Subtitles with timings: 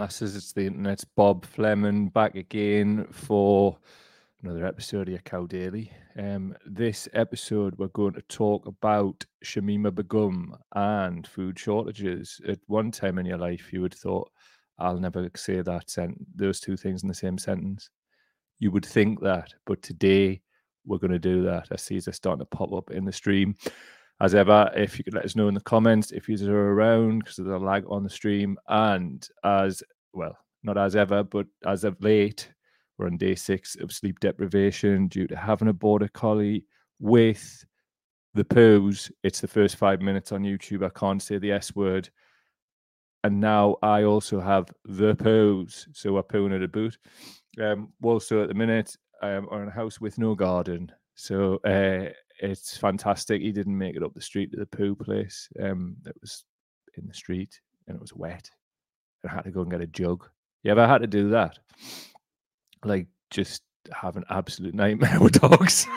[0.00, 3.76] Masses, it's the internet's Bob Fleming back again for
[4.42, 5.92] another episode of your Cow Daily.
[6.18, 12.40] Um, this episode, we're going to talk about Shamima Begum and food shortages.
[12.48, 14.30] At one time in your life, you would have thought,
[14.78, 17.90] I'll never say that sent those two things in the same sentence.
[18.58, 20.40] You would think that, but today
[20.86, 21.68] we're going to do that.
[21.70, 23.54] I see they're starting to pop up in the stream.
[24.20, 27.20] As ever, if you could let us know in the comments if you are around
[27.20, 28.58] because there's a lag on the stream.
[28.68, 29.82] And as
[30.12, 32.52] well, not as ever, but as of late,
[32.98, 36.66] we're on day six of sleep deprivation due to having a border collie
[36.98, 37.64] with
[38.34, 39.10] the poos.
[39.22, 40.84] It's the first five minutes on YouTube.
[40.84, 42.10] I can't say the S word.
[43.24, 45.86] And now I also have the poos.
[45.94, 46.98] So we're pooing at a boot.
[47.58, 50.92] Um, also, at the minute, um, are in a house with no garden.
[51.14, 53.42] So uh, it's fantastic.
[53.42, 55.48] He didn't make it up the street to the poo place.
[55.62, 56.44] Um, it was
[56.96, 58.50] in the street and it was wet.
[59.22, 60.26] And I had to go and get a jug.
[60.62, 61.58] You ever had to do that?
[62.84, 65.86] Like just have an absolute nightmare with dogs.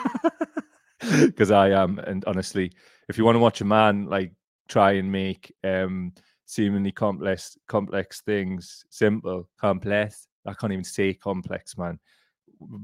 [1.20, 2.72] Because I am, and honestly,
[3.10, 4.32] if you want to watch a man like
[4.68, 6.14] try and make um
[6.46, 10.26] seemingly complex complex things simple, complex.
[10.46, 11.98] I can't even say complex, man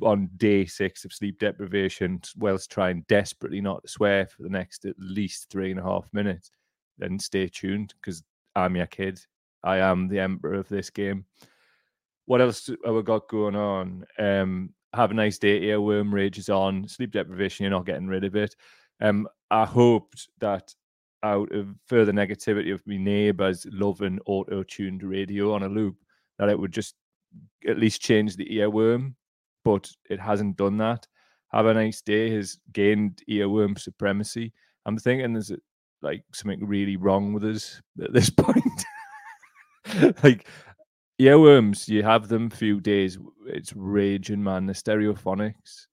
[0.02, 4.84] on day six of sleep deprivation, whilst trying desperately not to swear for the next
[4.84, 6.50] at least three and a half minutes,
[6.98, 8.22] then stay tuned because
[8.54, 9.20] I'm your kid.
[9.62, 11.24] I am the emperor of this game.
[12.26, 14.04] What else have we got going on?
[14.18, 15.60] Um, have a nice day.
[15.62, 16.88] Earworm rage is on.
[16.88, 18.54] Sleep deprivation, you're not getting rid of it.
[19.00, 20.74] Um, I hoped that
[21.22, 25.96] out of further negativity of my neighbours loving auto-tuned radio on a loop,
[26.38, 26.94] that it would just
[27.68, 29.14] at least change the earworm
[29.64, 31.06] but it hasn't done that.
[31.52, 34.52] Have a nice day has gained earworm supremacy.
[34.86, 35.52] I'm thinking there's
[36.02, 38.84] like something really wrong with us at this point.
[40.22, 40.46] like
[41.20, 44.66] earworms, you have them few days, it's raging, man.
[44.66, 45.86] The stereophonics.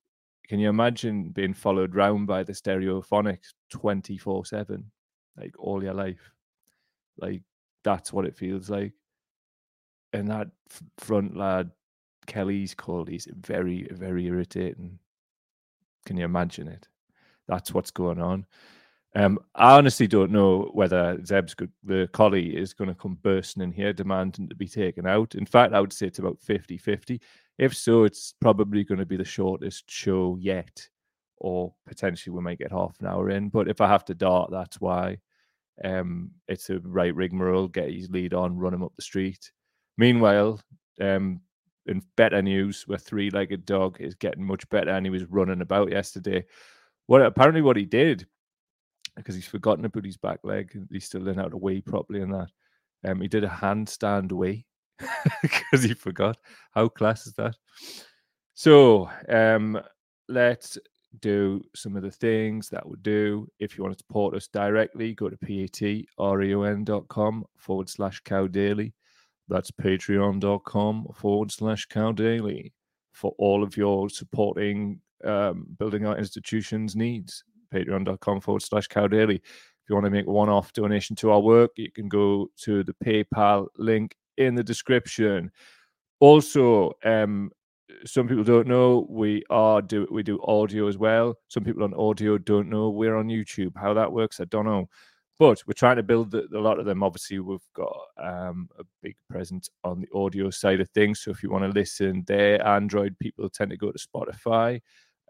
[0.48, 4.90] Can you imagine being followed round by the stereophonics 24 7,
[5.36, 6.32] like all your life?
[7.18, 7.42] Like
[7.84, 8.92] that's what it feels like.
[10.12, 10.48] And that
[10.96, 11.70] front lad
[12.28, 15.00] Kelly's call is very, very irritating.
[16.06, 16.86] Can you imagine it?
[17.48, 18.46] That's what's going on.
[19.16, 23.62] Um, I honestly don't know whether Zeb's good, the collie is going to come bursting
[23.62, 25.34] in here demanding to be taken out.
[25.34, 27.20] In fact, I would say it's about 50 50.
[27.56, 30.86] If so, it's probably going to be the shortest show yet,
[31.38, 33.48] or potentially we might get half an hour in.
[33.48, 35.18] But if I have to dart, that's why.
[35.82, 39.50] Um, it's a right rigmarole, get his lead on, run him up the street.
[39.96, 40.60] Meanwhile,
[41.00, 41.40] um,
[41.88, 45.90] in better news, where three-legged dog is getting much better, and he was running about
[45.90, 46.44] yesterday.
[47.06, 48.26] What apparently what he did,
[49.16, 52.32] because he's forgotten about his back leg, he's still learning how to weigh properly and
[52.32, 52.48] that.
[53.04, 54.64] Um, he did a handstand weigh
[55.42, 56.36] because he forgot.
[56.72, 57.56] How class is that?
[58.54, 59.80] So, um,
[60.28, 60.78] let's
[61.20, 63.48] do some of the things that would do.
[63.58, 68.94] If you want to support us directly, go to patreon.com forward slash cow daily.
[69.48, 72.72] That's patreon.com forward slash cow daily
[73.12, 77.44] for all of your supporting um, building our institutions needs.
[77.74, 79.36] Patreon.com forward slash cow daily.
[79.36, 82.84] If you want to make one off donation to our work, you can go to
[82.84, 85.50] the PayPal link in the description.
[86.20, 87.50] Also, um,
[88.04, 91.36] some people don't know we are do we do audio as well.
[91.48, 93.72] Some people on audio don't know we're on YouTube.
[93.76, 94.88] How that works, I don't know.
[95.38, 97.04] But we're trying to build a lot of them.
[97.04, 101.20] Obviously, we've got um, a big presence on the audio side of things.
[101.20, 104.80] So if you want to listen there, Android people tend to go to Spotify,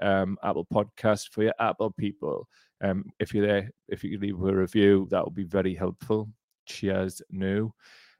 [0.00, 2.48] um, Apple Podcast for your Apple people.
[2.80, 6.30] Um, if you're there, if you leave a review, that would be very helpful.
[6.64, 7.74] Cheers, no.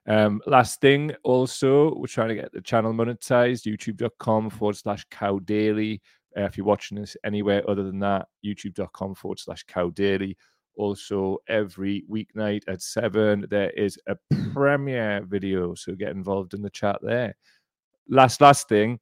[0.05, 3.65] Um, last thing, also, we're trying to get the channel monetized.
[3.65, 6.01] YouTube.com forward slash cow daily.
[6.37, 10.37] Uh, if you're watching this anywhere other than that, youtube.com forward slash cow daily
[10.79, 14.15] also, every weeknight at seven, there is a
[14.53, 15.75] premiere video.
[15.75, 17.35] So get involved in the chat there.
[18.07, 18.97] Last, last thing,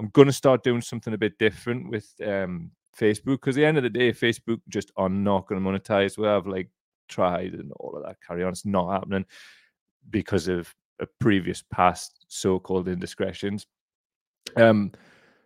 [0.00, 3.76] I'm going to start doing something a bit different with um, Facebook because the end
[3.76, 6.18] of the day, Facebook just are not going to monetize.
[6.18, 6.68] We have like
[7.08, 8.50] tried and all of that carry on.
[8.50, 9.24] It's not happening
[10.10, 13.68] because of a previous past so-called indiscretions.
[14.56, 14.90] Um,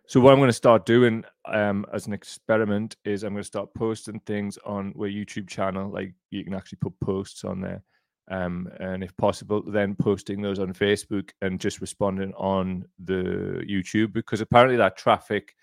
[0.07, 3.47] so what I'm going to start doing um, as an experiment is I'm going to
[3.47, 5.91] start posting things on our YouTube channel.
[5.91, 7.83] Like you can actually put posts on there,
[8.31, 14.13] um, and if possible, then posting those on Facebook and just responding on the YouTube
[14.13, 15.53] because apparently that traffic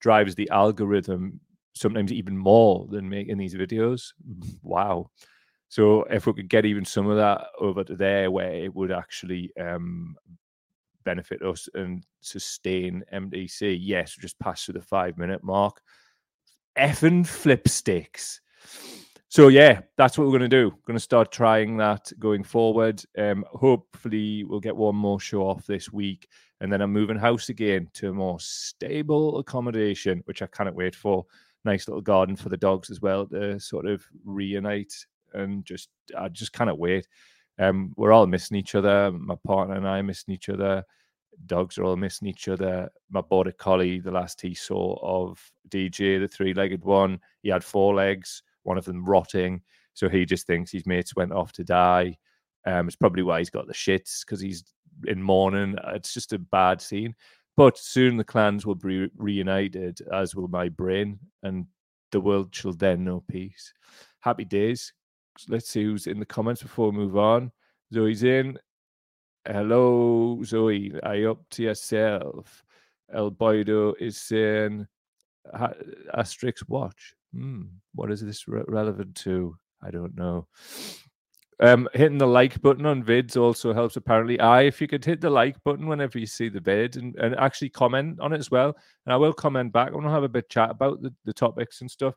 [0.00, 1.40] drives the algorithm
[1.74, 4.12] sometimes even more than making these videos.
[4.62, 5.10] Wow.
[5.68, 8.92] So if we could get even some of that over to there, where it would
[8.92, 10.14] actually um,
[11.04, 13.78] benefit us and sustain MTC.
[13.80, 15.80] Yes, just pass through the five minute mark.
[16.78, 18.40] Effing flip sticks.
[19.28, 20.72] So yeah, that's what we're to do.
[20.88, 23.02] To start trying that going forward.
[23.18, 26.28] Um, hopefully, we'll get one more show off this week,
[26.60, 30.94] and then I'm moving house again to a more stable accommodation, which I cannot wait
[30.94, 31.26] for.
[31.64, 34.94] Nice little garden for the dogs as well to sort of reunite
[35.34, 37.06] and just I just cannot wait.
[37.58, 39.12] Um, we're all missing each other.
[39.12, 40.84] My partner and I missing each other.
[41.46, 42.90] Dogs are all missing each other.
[43.10, 47.94] My border collie, the last he saw of DJ, the three-legged one, he had four
[47.94, 49.62] legs, one of them rotting.
[49.94, 52.18] So he just thinks his mates went off to die.
[52.66, 54.64] Um, it's probably why he's got the shits because he's
[55.06, 55.76] in mourning.
[55.88, 57.14] It's just a bad scene.
[57.56, 61.66] But soon the clans will be reunited, as will my brain, and
[62.10, 63.72] the world shall then know peace.
[64.20, 64.92] Happy days
[65.48, 67.50] let's see who's in the comments before we move on.
[67.92, 68.58] Zoe's in.
[69.46, 70.92] Hello, Zoe.
[71.14, 72.64] You up to yourself?
[73.12, 74.86] El Boido is saying,
[76.16, 77.14] Asterix watch.
[77.34, 77.64] Hmm,
[77.94, 79.56] what is this re- relevant to?
[79.82, 80.46] I don't know.
[81.60, 84.40] Um, hitting the like button on vids also helps apparently.
[84.40, 87.36] I, if you could hit the like button whenever you see the vid and, and
[87.36, 88.76] actually comment on it as well.
[89.06, 89.90] And I will comment back.
[89.90, 92.14] I want to have a bit chat about the, the topics and stuff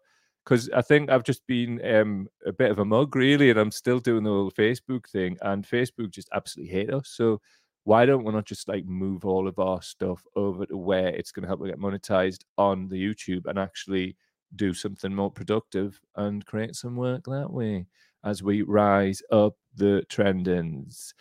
[0.48, 3.72] because I think I've just been um, a bit of a mug, really, and I'm
[3.72, 7.10] still doing the whole Facebook thing, and Facebook just absolutely hate us.
[7.10, 7.42] So
[7.84, 11.34] why don't we not just like move all of our stuff over to where it's
[11.34, 14.16] going to help us get monetized on the YouTube and actually
[14.56, 17.86] do something more productive and create some work that way
[18.24, 21.14] as we rise up the trendings.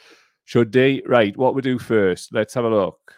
[0.44, 1.36] Should they right?
[1.36, 2.32] What we do first?
[2.32, 3.12] Let's have a look.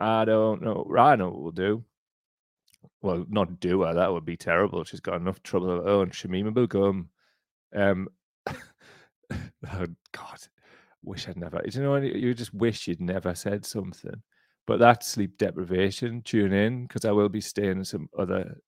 [0.00, 0.90] I don't know.
[0.98, 1.84] I know what we'll do
[3.02, 3.94] well, not do her.
[3.94, 4.84] That would be terrible.
[4.84, 6.10] She's got enough trouble of her own.
[6.10, 7.10] Shamima Begum.
[7.74, 8.08] Um,
[8.48, 10.38] oh God,
[11.02, 11.62] wish I'd never.
[11.64, 14.22] You know, you just wish you'd never said something.
[14.66, 16.22] But that's sleep deprivation.
[16.22, 18.58] Tune in because I will be staying in some other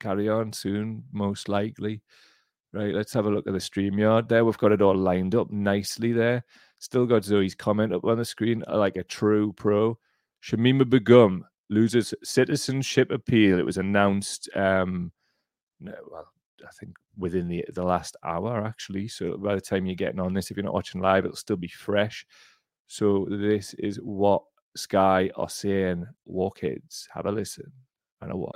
[0.00, 2.02] carry on soon, most likely.
[2.72, 4.44] Right, let's have a look at the StreamYard there.
[4.44, 6.44] We've got it all lined up nicely there.
[6.78, 9.98] Still got Zoe's comment up on the screen, like a true pro.
[10.42, 13.58] Shamima Begum, loses citizenship appeal.
[13.58, 15.12] It was announced, um,
[15.80, 16.28] no, well,
[16.62, 19.08] I think within the the last hour actually.
[19.08, 21.56] So by the time you're getting on this, if you're not watching live, it'll still
[21.56, 22.26] be fresh.
[22.86, 24.42] So this is what
[24.76, 26.06] Sky are saying.
[26.24, 27.70] War kids, have a listen.
[28.20, 28.54] I know what.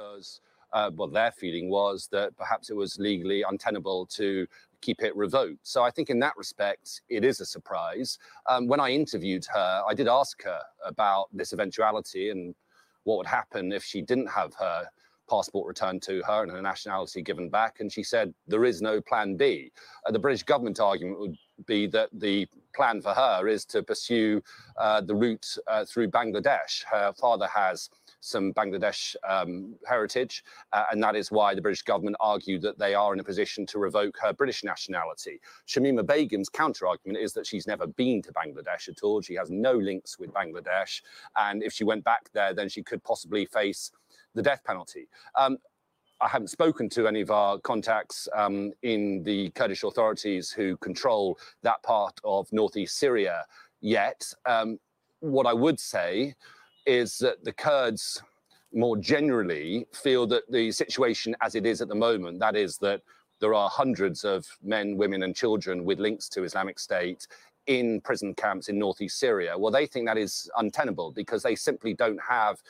[0.72, 4.46] Uh, what their feeling was that perhaps it was legally untenable to
[4.80, 5.58] keep it revoked.
[5.66, 8.18] So I think in that respect, it is a surprise.
[8.48, 12.54] Um, when I interviewed her, I did ask her about this eventuality and
[13.05, 14.88] what would happen if she didn't have her
[15.31, 17.79] passport returned to her and her nationality given back.
[17.81, 19.70] And she said there is no plan B.
[20.05, 21.37] Uh, the British government argument would
[21.67, 24.43] be that the plan for her is to pursue
[24.76, 26.85] uh, the route uh, through Bangladesh.
[26.85, 27.88] Her father has
[28.20, 32.94] some Bangladesh um, heritage, uh, and that is why the British government argued that they
[32.94, 35.40] are in a position to revoke her British nationality.
[35.67, 39.20] Shamima Begum's counter argument is that she's never been to Bangladesh at all.
[39.20, 41.02] She has no links with Bangladesh,
[41.37, 43.90] and if she went back there, then she could possibly face
[44.34, 45.08] the death penalty.
[45.37, 45.58] Um,
[46.22, 51.38] I haven't spoken to any of our contacts um, in the Kurdish authorities who control
[51.62, 53.46] that part of northeast Syria
[53.81, 54.31] yet.
[54.44, 54.79] Um,
[55.20, 56.34] what I would say
[56.87, 58.22] is that the Kurds
[58.72, 63.03] more generally feel that the situation as it is at the moment, that is that
[63.41, 67.27] there are hundreds of men, women, and children with links to Islamic State
[67.67, 69.56] in prison camps in northeast Syria.
[69.56, 72.63] Well, they think that is untenable because they simply don't have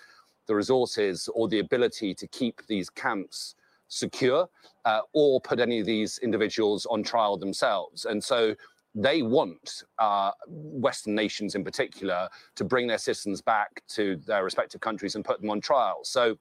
[0.47, 3.55] the resources or the ability to keep these camps
[3.89, 4.49] secure
[4.85, 8.05] uh, or put any of these individuals on trial themselves.
[8.05, 8.55] And so
[8.95, 14.81] they want uh, Western nations in particular to bring their citizens back to their respective
[14.81, 16.01] countries and put them on trial.
[16.03, 16.37] So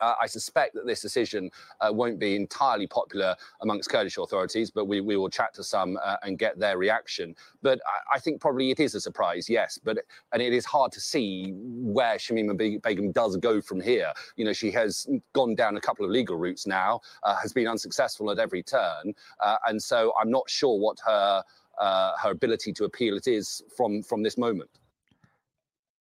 [0.00, 4.86] uh, I suspect that this decision uh, won't be entirely popular amongst Kurdish authorities, but
[4.86, 7.34] we, we will chat to some uh, and get their reaction.
[7.62, 9.78] But I, I, think probably it is a surprise, yes.
[9.82, 9.98] But
[10.32, 14.12] and it is hard to see where Shamima Begum does go from here.
[14.36, 17.66] You know, she has gone down a couple of legal routes now, uh, has been
[17.66, 21.42] unsuccessful at every turn, uh, and so I'm not sure what her
[21.78, 24.70] uh, her ability to appeal it is from from this moment.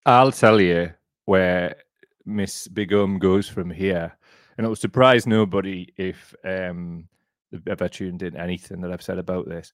[0.06, 0.92] I'll tell you
[1.26, 1.76] where
[2.28, 4.16] Miss Begum goes from here,
[4.58, 7.08] and it will surprise nobody if um,
[7.52, 9.74] they've ever tuned in anything that I've said about this.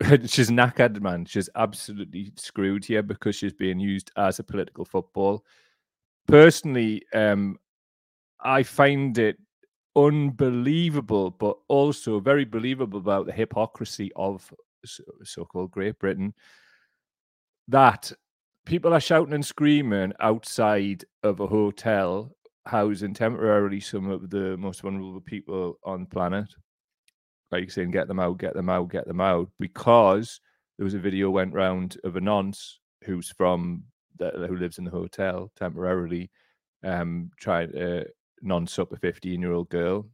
[0.26, 1.24] she's knackered, man.
[1.24, 5.44] She's absolutely screwed here because she's being used as a political football.
[6.26, 7.58] Personally, um,
[8.40, 9.38] I find it
[9.96, 14.52] unbelievable, but also very believable about the hypocrisy of
[15.22, 16.34] so called Great Britain,
[17.68, 18.12] that
[18.68, 22.30] people are shouting and screaming outside of a hotel
[22.66, 26.54] housing temporarily some of the most vulnerable people on the planet.
[27.50, 30.42] Like saying, get them out, get them out, get them out, because
[30.76, 33.84] there was a video went round of a nonce who's from
[34.20, 36.30] who lives in the hotel temporarily,
[36.84, 38.04] um, trying to
[38.42, 40.06] nonce up a 15 year old girl.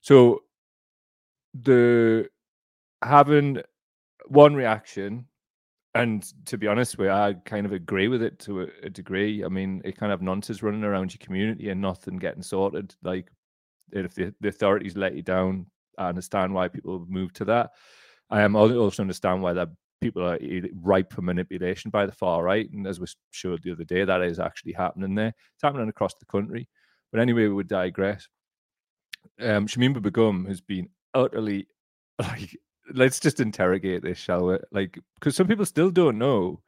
[0.00, 0.42] So
[1.54, 2.28] the
[3.04, 3.62] having
[4.26, 5.26] one reaction
[5.94, 9.44] and to be honest you, I kind of agree with it to a, degree.
[9.44, 12.94] I mean, it kind of nonsense running around your community and nothing getting sorted.
[13.02, 13.30] Like,
[13.92, 15.66] if the, the authorities let you down,
[15.98, 17.70] I understand why people move to that.
[18.30, 19.68] I um, also understand why that
[20.00, 20.38] people are
[20.80, 22.70] ripe for manipulation by the far right.
[22.70, 25.28] And as we showed the other day, that is actually happening there.
[25.28, 26.68] It's happening across the country.
[27.12, 28.26] But anyway, we would digress.
[29.38, 31.68] Um, Shamima Begum has been utterly
[32.18, 32.56] like
[32.94, 34.58] let's just interrogate this, shall we?
[34.70, 36.60] Like, because some people still don't know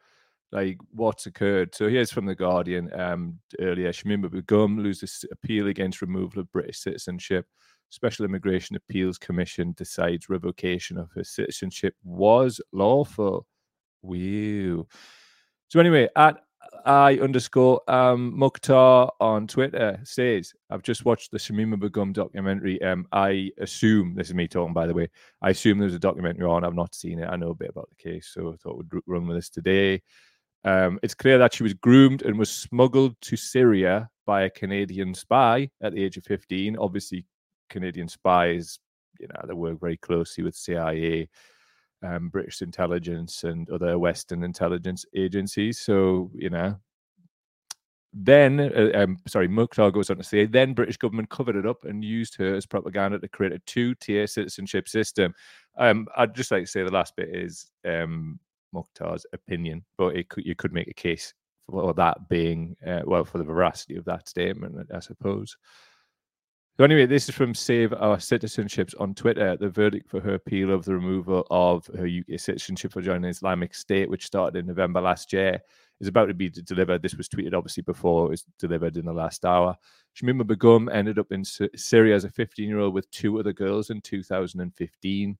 [0.53, 1.75] like what's occurred.
[1.75, 6.79] So here's from the Guardian um, earlier: Shamima Begum loses appeal against removal of British
[6.79, 7.47] citizenship.
[7.91, 13.47] Special Immigration Appeals Commission decides revocation of her citizenship was lawful.
[14.03, 14.87] Wow.
[15.69, 16.44] So anyway, at
[16.85, 22.81] I underscore um, Mukhtar on Twitter says, I've just watched the Shamima Begum documentary.
[22.83, 25.09] Um, I assume, this is me talking, by the way,
[25.41, 26.63] I assume there's a documentary on.
[26.63, 27.29] I've not seen it.
[27.29, 30.03] I know a bit about the case, so I thought we'd run with this today.
[30.65, 35.15] Um, it's clear that she was groomed and was smuggled to Syria by a Canadian
[35.15, 36.77] spy at the age of 15.
[36.77, 37.25] Obviously,
[37.71, 38.79] Canadian spies,
[39.19, 41.29] you know, they work very closely with CIA
[42.05, 45.81] um, British intelligence and other Western intelligence agencies.
[45.81, 46.79] So, you know,
[48.13, 51.85] then, uh, um, sorry, Mukhtar goes on to say, then British government covered it up
[51.85, 55.35] and used her as propaganda to create a two-tier citizenship system.
[55.77, 58.39] Um, I'd just like to say the last bit is um,
[58.73, 61.35] Mukhtar's opinion, but it you could make a case
[61.69, 65.57] for that being, uh, well, for the veracity of that statement, I suppose.
[66.77, 69.57] So anyway, this is from Save Our Citizenships on Twitter.
[69.57, 73.73] The verdict for her appeal of the removal of her UK citizenship for joining Islamic
[73.77, 75.61] State, which started in November last year,
[76.01, 77.01] is about to be delivered.
[77.01, 79.77] This was tweeted obviously before it was delivered in the last hour.
[80.17, 85.39] Shamima Begum ended up in Syria as a 15-year-old with two other girls in 2015.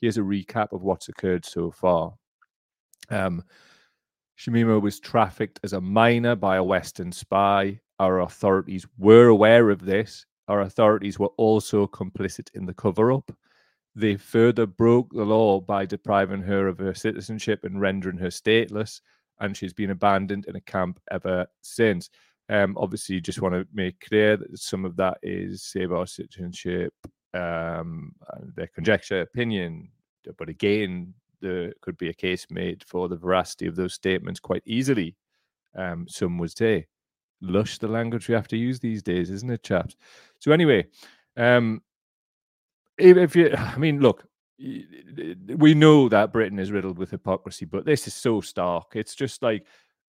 [0.00, 2.14] Here's a recap of what's occurred so far.
[3.10, 3.44] Um,
[4.38, 7.80] Shamima was trafficked as a minor by a Western spy.
[7.98, 13.30] Our authorities were aware of this our authorities were also complicit in the cover up.
[13.94, 19.00] They further broke the law by depriving her of her citizenship and rendering her stateless,
[19.38, 22.10] and she's been abandoned in a camp ever since.
[22.48, 26.92] Um, obviously, just want to make clear that some of that is save our citizenship,
[27.32, 28.12] um,
[28.56, 29.88] their conjecture, opinion.
[30.36, 34.62] But again, there could be a case made for the veracity of those statements quite
[34.66, 35.16] easily.
[35.76, 36.88] Um, some would say
[37.40, 39.96] lush the language we have to use these days, isn't it, chaps?
[40.40, 40.86] So anyway,
[41.36, 41.82] um,
[42.98, 44.24] if, if you, I mean, look,
[44.58, 48.92] we know that Britain is riddled with hypocrisy, but this is so stark.
[48.94, 49.66] It's just like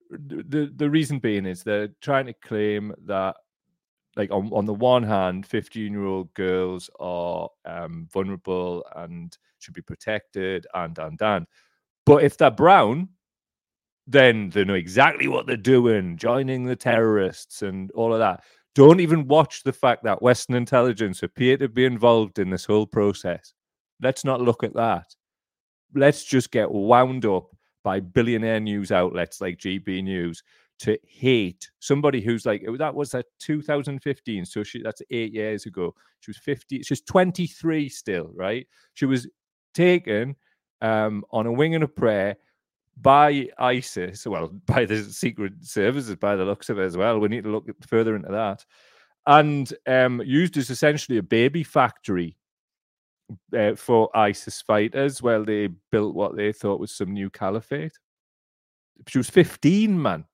[0.09, 3.37] the the reason being is they're trying to claim that,
[4.17, 9.73] like on on the one hand, fifteen year old girls are um, vulnerable and should
[9.73, 11.47] be protected, and and and,
[12.05, 13.07] but if they're brown,
[14.05, 18.43] then they know exactly what they're doing, joining the terrorists and all of that.
[18.73, 22.87] Don't even watch the fact that Western intelligence appear to be involved in this whole
[22.87, 23.53] process.
[24.01, 25.13] Let's not look at that.
[25.93, 27.49] Let's just get wound up
[27.83, 30.43] by billionaire news outlets like GB News
[30.79, 35.93] to hate somebody who's like that was at 2015 so she that's 8 years ago
[36.21, 39.27] she was 50 she's 23 still right she was
[39.75, 40.35] taken
[40.81, 42.35] um, on a wing and a prayer
[42.97, 47.19] by ISIS, well, by the secret services, by the looks of it as well.
[47.19, 48.65] We need to look further into that.
[49.27, 52.37] And um, used as essentially a baby factory
[53.57, 57.97] uh, for ISIS fighters while they built what they thought was some new caliphate.
[59.07, 60.25] She was 15, man.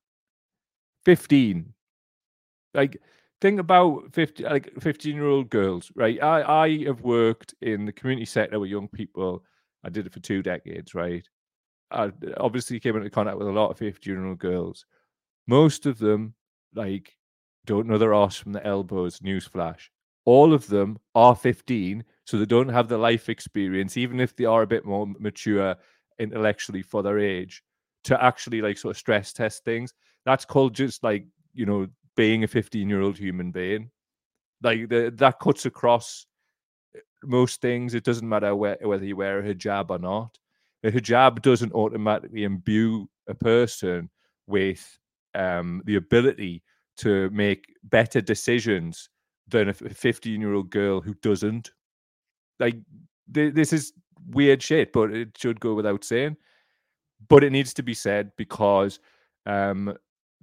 [1.06, 1.74] 15.
[2.74, 3.02] Like,
[3.42, 6.22] think about 50, like 15 year old girls, right?
[6.22, 9.44] I, I have worked in the community sector with young people.
[9.84, 11.28] I did it for two decades, right?
[11.92, 14.86] I obviously came into contact with a lot of 15 year old girls.
[15.48, 16.34] Most of them,
[16.76, 17.16] like,
[17.66, 19.88] don't know their ass from the elbows, newsflash.
[20.26, 24.46] All of them are 15, so they don't have the life experience, even if they
[24.46, 25.76] are a bit more mature
[26.20, 27.64] intellectually for their age,
[28.04, 29.94] to actually, like, sort of stress test things.
[30.26, 33.90] That's called just, like, you know, being a 15 year old human being.
[34.62, 36.26] Like, the, that cuts across
[36.96, 37.94] eh, most things.
[37.94, 40.38] It doesn't matter where, whether you wear a hijab or not
[40.88, 44.10] a hijab doesn't automatically imbue a person
[44.48, 44.98] with
[45.36, 46.64] um, the ability
[46.98, 49.10] to make better decisions
[49.50, 51.72] than a 15 year old girl who doesn't.
[52.60, 52.78] Like,
[53.34, 53.94] th- this is
[54.30, 56.38] weird shit, but it should go without saying.
[57.28, 59.00] But it needs to be said because
[59.46, 59.96] um,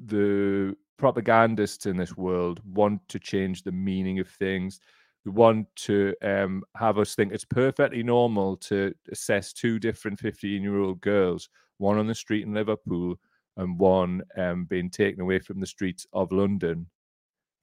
[0.04, 4.80] the propagandists in this world want to change the meaning of things.
[5.26, 10.80] Want to um, have us think it's perfectly normal to assess two different 15 year
[10.80, 13.18] old girls, one on the street in Liverpool
[13.56, 16.86] and one um, being taken away from the streets of London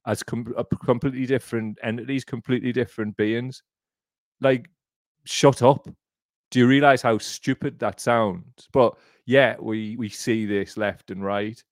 [0.06, 0.54] as com-
[0.84, 3.62] completely different entities, completely different beings.
[4.40, 4.68] Like,
[5.24, 5.88] shut up.
[6.50, 8.68] Do you realize how stupid that sounds?
[8.72, 11.62] But yeah, we we see this left and right,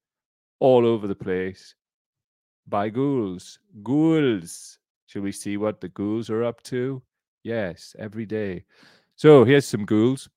[0.60, 1.74] all over the place.
[2.66, 4.78] By ghouls, ghouls.
[5.10, 7.02] Shall we see what the ghouls are up to?
[7.42, 8.64] Yes, every day.
[9.16, 10.28] So here's some ghouls.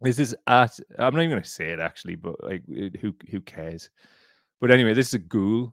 [0.00, 0.76] This is at.
[0.98, 3.90] I'm not even to say it actually, but like, who who cares?
[4.60, 5.72] But anyway, this is a ghoul.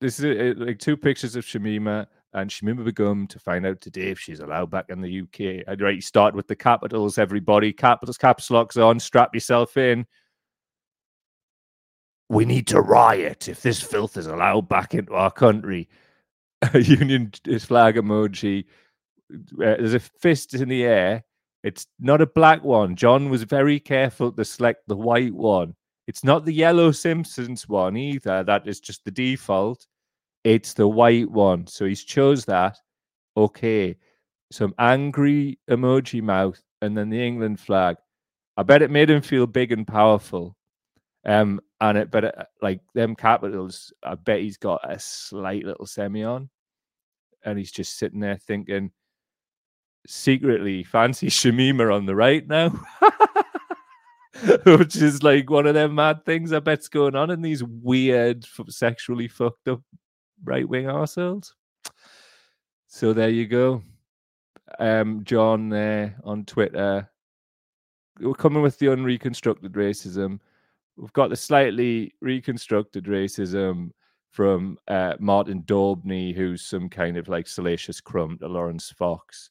[0.00, 4.12] This is a, like two pictures of Shamima and Shamima Begum to find out today
[4.12, 5.64] if she's allowed back in the UK.
[5.66, 7.72] I'd right, start with the capitals, everybody.
[7.72, 9.00] Capitals, caps locks on.
[9.00, 10.06] Strap yourself in.
[12.28, 15.88] We need to riot if this filth is allowed back into our country.
[16.74, 18.64] Union flag emoji.
[19.32, 21.24] Uh, there's a fist in the air
[21.64, 22.94] it's not a black one.
[22.94, 25.74] John was very careful to select the white one.
[26.06, 28.44] It's not the yellow Simpsons one either.
[28.44, 29.86] That is just the default.
[30.44, 31.66] It's the white one.
[31.66, 32.76] So he's chose that.
[33.34, 33.96] Okay.
[34.52, 37.96] Some angry emoji mouth and then the England flag.
[38.58, 40.54] I bet it made him feel big and powerful.
[41.24, 45.64] Um, and it, but it, uh, like them capitals, I bet he's got a slight
[45.64, 46.50] little semi on,
[47.44, 48.90] and he's just sitting there thinking,
[50.06, 52.70] secretly fancy Shamima on the right now.
[54.64, 58.44] Which is like one of them mad things I bet's going on in these weird,
[58.68, 59.80] sexually fucked up
[60.42, 61.54] right wing ourselves.
[62.88, 63.82] So there you go.
[64.78, 67.08] Um, John there on Twitter.
[68.20, 70.40] We're coming with the unreconstructed racism.
[70.96, 73.90] We've got the slightly reconstructed racism
[74.34, 79.50] from uh, Martin Daubney, who's some kind of like salacious crumb to Laurence Fox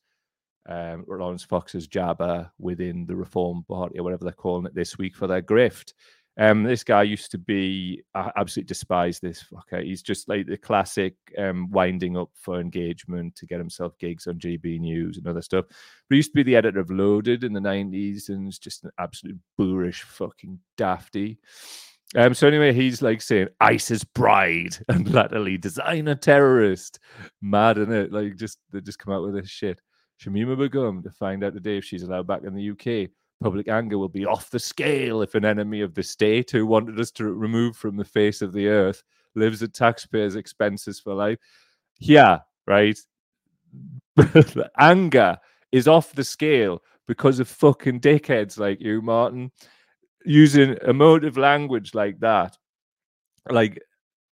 [0.68, 5.16] um, Laurence Fox's Jabba within the Reform Party or whatever they're calling it this week
[5.16, 5.94] for their grift.
[6.36, 9.84] Um, this guy used to be, I absolutely despise this fucker.
[9.84, 14.40] He's just like the classic um, winding up for engagement to get himself gigs on
[14.40, 15.66] GB News and other stuff.
[15.68, 15.76] But
[16.10, 18.90] he used to be the editor of Loaded in the 90s and was just an
[18.98, 21.38] absolute boorish fucking dafty.
[22.16, 27.00] Um, so anyway, he's like saying ISIS bride and latterly designer terrorist.
[27.42, 28.12] Mad in it.
[28.12, 29.80] Like just they just come out with this shit.
[30.22, 33.10] Shamima Begum to find out today if she's allowed back in the UK.
[33.42, 36.98] Public anger will be off the scale if an enemy of the state who wanted
[37.00, 39.04] us to remove from the face of the earth
[39.36, 41.40] lives at taxpayers' expenses for life.
[42.00, 42.98] Yeah, right.
[44.80, 45.38] anger
[45.72, 49.52] is off the scale because of fucking dickheads like you, Martin,
[50.26, 52.58] using emotive language like that.
[53.50, 53.78] Like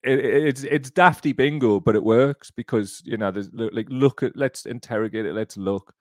[0.03, 4.35] it, it's it's dafty bingo, but it works because you know there's like look at
[4.35, 5.93] let's interrogate it, let's look.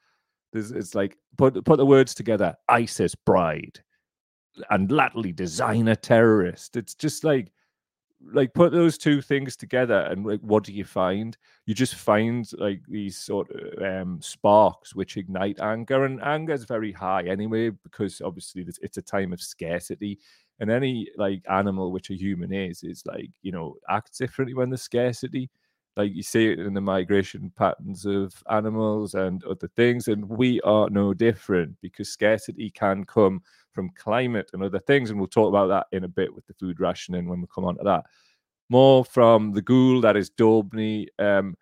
[0.52, 2.54] There's it's like put put the words together.
[2.68, 3.80] ISIS bride
[4.70, 6.76] and latterly designer terrorist.
[6.76, 7.52] It's just like
[8.32, 11.36] like put those two things together and like what do you find?
[11.66, 16.64] You just find like these sort of um sparks which ignite anger and anger is
[16.64, 20.18] very high anyway because obviously it's a time of scarcity
[20.58, 24.70] and any like animal which a human is is like you know acts differently when
[24.70, 25.50] there's scarcity.
[25.96, 30.60] Like you see it in the migration patterns of animals and other things and we
[30.60, 35.48] are no different because scarcity can come from climate and other things and we'll talk
[35.48, 38.04] about that in a bit with the food rationing when we come on to that
[38.70, 41.08] more from the ghoul that is Daubney.
[41.18, 41.54] Um,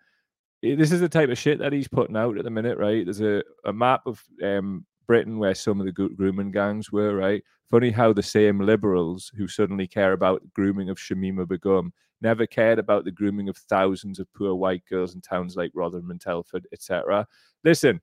[0.61, 3.03] this is the type of shit that he's putting out at the minute, right?
[3.03, 7.43] There's a, a map of um, Britain where some of the grooming gangs were, right?
[7.69, 11.91] Funny how the same liberals who suddenly care about grooming of Shamima Begum
[12.21, 16.11] never cared about the grooming of thousands of poor white girls in towns like Rotherham
[16.11, 17.25] and Telford, etc.
[17.63, 18.01] Listen,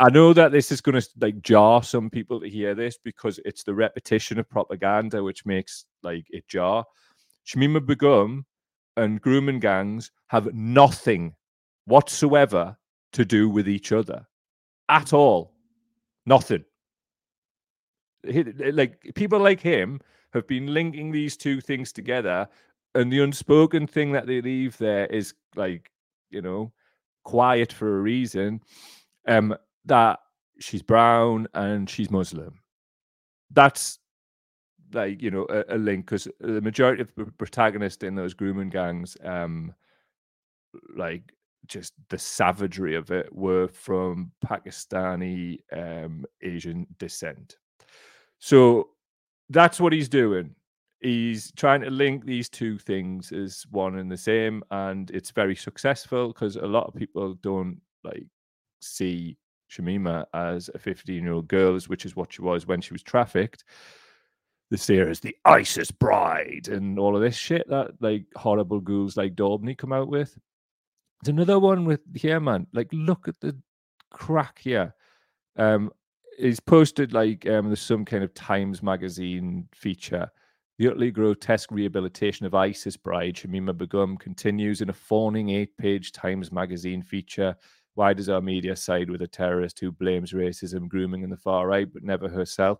[0.00, 3.38] I know that this is going to like jar some people to hear this because
[3.44, 6.86] it's the repetition of propaganda which makes like it jar.
[7.46, 8.46] Shamima Begum
[8.96, 11.34] and grooming gangs have nothing
[11.84, 12.78] whatsoever
[13.12, 14.26] to do with each other
[14.88, 15.52] at all.
[16.24, 16.64] Nothing.
[18.24, 20.00] Like people like him
[20.32, 22.48] have been linking these two things together,
[22.94, 25.90] and the unspoken thing that they leave there is like,
[26.30, 26.72] you know,
[27.24, 28.60] quiet for a reason.
[29.28, 29.54] Um,
[29.86, 30.20] that
[30.60, 32.60] she's brown and she's Muslim.
[33.50, 33.98] That's
[34.92, 38.70] like you know a, a link because the majority of the protagonists in those grooming
[38.70, 39.74] gangs, um,
[40.94, 41.22] like
[41.66, 47.56] just the savagery of it, were from Pakistani um, Asian descent.
[48.38, 48.90] So
[49.48, 50.54] that's what he's doing.
[51.00, 55.56] He's trying to link these two things as one and the same, and it's very
[55.56, 58.26] successful because a lot of people don't like
[58.80, 59.36] see
[59.70, 63.02] Shamima as a 15 year old girl, which is what she was when she was
[63.02, 63.64] trafficked.
[64.70, 69.16] They see her the ISIS bride and all of this shit that like horrible ghouls
[69.16, 70.38] like Daubney come out with.
[71.22, 72.66] There's another one with here, man.
[72.72, 73.56] Like, look at the
[74.10, 74.94] crack here.
[75.56, 75.90] Um,
[76.38, 80.30] he's posted like um, there's some kind of Times magazine feature.
[80.78, 86.50] The utterly grotesque rehabilitation of ISIS bride Shamima Begum continues in a fawning eight-page Times
[86.50, 87.54] magazine feature.
[87.94, 91.66] Why does our media side with a terrorist who blames racism, grooming, and the far
[91.66, 92.78] right, but never herself?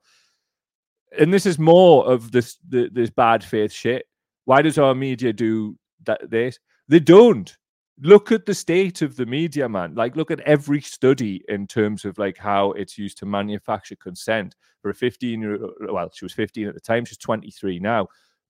[1.19, 4.07] And this is more of this this bad faith shit.
[4.45, 6.31] Why does our media do that?
[6.31, 7.57] This they don't
[8.03, 12.05] look at the state of the media man like look at every study in terms
[12.05, 15.59] of like how it's used to manufacture consent for a 15 year
[15.91, 18.07] well she was 15 at the time she's 23 now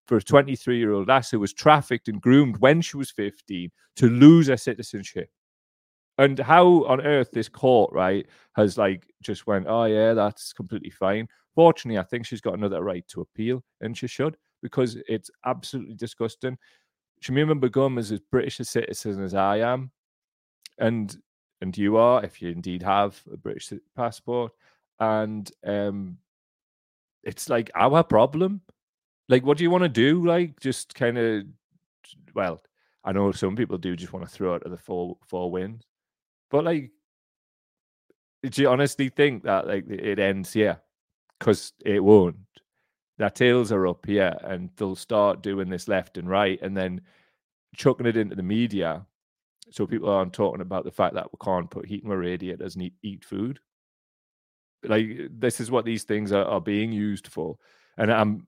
[0.06, 3.70] for a 23 year old lass who was trafficked and groomed when she was 15
[3.96, 5.30] to lose her citizenship
[6.20, 10.90] and how on earth this court right has like just went oh yeah that's completely
[10.90, 15.30] fine fortunately i think she's got another right to appeal and she should because it's
[15.46, 16.56] absolutely disgusting
[17.22, 19.90] Shamima Begum is as British a citizen as I am,
[20.78, 21.14] and
[21.60, 24.52] and you are, if you indeed have a British passport,
[24.98, 26.16] and um,
[27.22, 28.62] it's like our problem.
[29.28, 30.26] Like, what do you want to do?
[30.26, 31.44] Like, just kind of,
[32.34, 32.60] well,
[33.04, 35.84] I know some people do just want to throw it to the four four wins,
[36.50, 36.90] but like,
[38.42, 40.80] do you honestly think that like it ends here?
[41.38, 42.36] Because it won't.
[43.18, 47.02] Their tails are up here and they'll start doing this left and right and then
[47.76, 49.06] chucking it into the media
[49.70, 52.74] so people aren't talking about the fact that we can't put heat in our radiators
[52.74, 53.60] and eat, eat food.
[54.82, 57.58] Like this is what these things are, are being used for
[58.00, 58.46] and i'm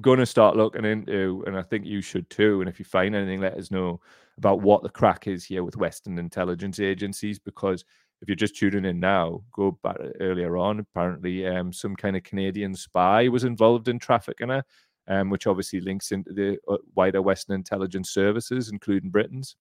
[0.00, 3.14] going to start looking into and i think you should too and if you find
[3.14, 4.00] anything let us know
[4.38, 7.84] about what the crack is here with western intelligence agencies because
[8.20, 10.80] if you're just tuning in now, go back earlier on.
[10.80, 14.64] Apparently, um, some kind of Canadian spy was involved in trafficking her,
[15.06, 19.56] um, which obviously links into the uh, wider Western intelligence services, including Britain's.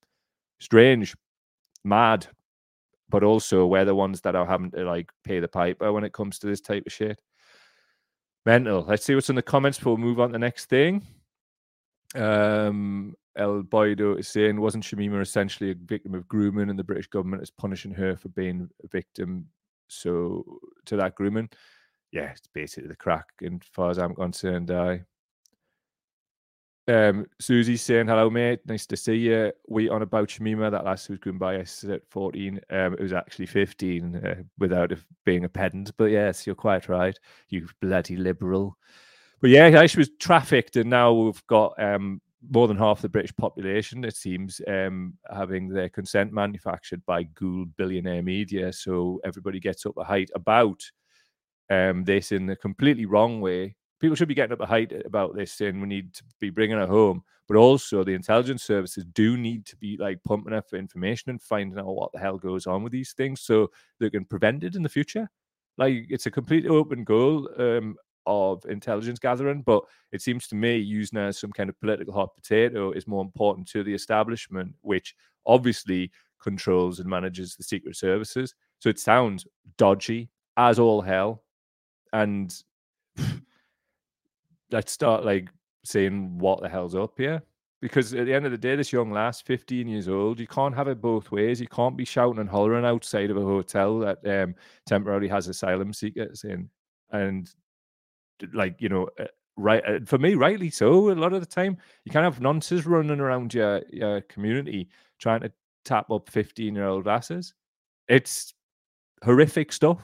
[0.59, 1.15] Strange,
[1.83, 2.25] mad,
[3.09, 6.13] but also we're the ones that are having to like pay the piper when it
[6.13, 7.21] comes to this type of shit.
[8.43, 8.83] Mental.
[8.87, 11.05] Let's see what's in the comments before we move on to the next thing.
[12.15, 17.08] Um, El Boido is saying, wasn't Shamima essentially a victim of grooming and the British
[17.08, 19.47] government is punishing her for being a victim
[19.88, 21.50] so to that grooming?
[22.12, 25.04] Yeah, it's basically the crack, and as far as I'm concerned, I.
[26.89, 28.60] Um, Susie's saying, hello, mate.
[28.65, 29.52] Nice to see you.
[29.67, 30.71] We on about Shamima.
[30.71, 32.62] That last was groomed by us at 14.
[32.69, 34.93] Um, it was actually 15 uh, without
[35.26, 35.91] being a pedant.
[35.97, 37.17] But yes, you're quite right.
[37.50, 38.78] You bloody liberal.
[39.41, 43.36] But yeah, she was trafficked, and now we've got um, more than half the British
[43.36, 48.71] population, it seems, um, having their consent manufactured by ghoul billionaire media.
[48.71, 50.81] So everybody gets up a height about
[51.69, 53.75] um, this in a completely wrong way.
[53.99, 56.77] People should be getting up a height about this, saying we need to be bringing
[56.77, 57.23] it home.
[57.47, 61.79] But also, the intelligence services do need to be like pumping up information and finding
[61.79, 64.83] out what the hell goes on with these things, so they can prevent it in
[64.83, 65.29] the future.
[65.77, 67.49] Like it's a complete open goal.
[67.57, 67.95] Um,
[68.27, 72.35] of intelligence gathering, but it seems to me using as some kind of political hot
[72.35, 76.11] potato is more important to the establishment, which obviously
[76.43, 78.53] controls and manages the secret services.
[78.79, 81.43] So it sounds dodgy as all hell.
[82.13, 82.53] And
[84.71, 85.49] let's start like
[85.83, 87.41] saying what the hell's up here.
[87.79, 90.75] Because at the end of the day, this young lass, 15 years old, you can't
[90.75, 91.61] have it both ways.
[91.61, 94.55] You can't be shouting and hollering outside of a hotel that um,
[94.87, 96.69] temporarily has asylum seekers in
[97.11, 97.49] and
[98.54, 101.78] like you know uh, right uh, for me rightly so a lot of the time.
[102.06, 105.52] You of have nonsense running around your your community trying to
[105.86, 107.54] tap up 15 year old asses.
[108.08, 108.54] It's
[109.23, 110.00] horrific stuff.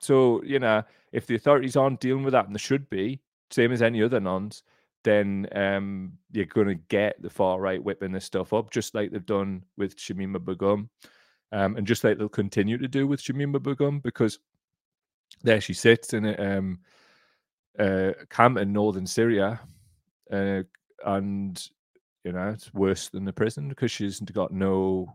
[0.00, 3.72] So you know if the authorities aren't dealing with that and they should be same
[3.72, 4.62] as any other nons
[5.04, 9.10] then um, you're going to get the far right whipping this stuff up just like
[9.10, 10.90] they've done with shamima begum
[11.52, 14.38] um, and just like they'll continue to do with shamima begum because
[15.42, 16.78] there she sits in a um,
[17.78, 19.60] uh, camp in northern Syria,
[20.32, 20.62] uh,
[21.04, 21.68] and
[22.24, 25.14] you know it's worse than the prison because she's got no,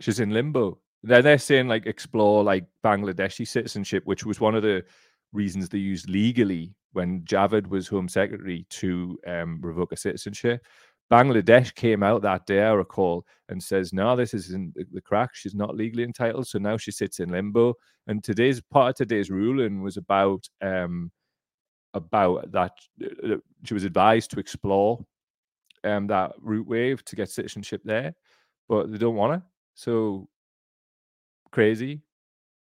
[0.00, 0.78] she's in limbo.
[1.02, 4.84] They're they're saying like explore like Bangladeshi citizenship, which was one of the
[5.32, 10.64] reasons they used legally when Javid was Home Secretary to um, revoke a citizenship.
[11.12, 15.34] Bangladesh came out that day, I recall, and says, no, this isn't the crack.
[15.34, 16.48] She's not legally entitled.
[16.48, 17.74] So now she sits in limbo.
[18.06, 21.12] And today's part of today's ruling was about um,
[21.94, 22.72] about that
[23.04, 25.04] uh, she was advised to explore
[25.84, 28.14] um, that route wave to get citizenship there,
[28.66, 29.42] but they don't want to.
[29.74, 30.28] So
[31.50, 32.00] crazy.